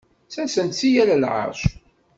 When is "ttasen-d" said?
0.25-0.73